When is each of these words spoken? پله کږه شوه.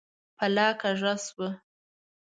پله 0.37 0.67
کږه 0.81 1.13
شوه. 1.25 1.49